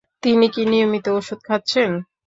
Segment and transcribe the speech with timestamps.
[0.23, 1.91] তিনি কি নিয়মিত ঔষুধ খাচ্ছেন?